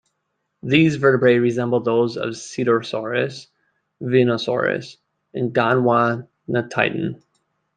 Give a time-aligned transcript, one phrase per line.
[0.63, 3.49] These vertebrae resemble those of "Cedarosaurus",
[4.01, 4.97] "Venenosaurus",
[5.35, 7.21] and "Gondwanatitan".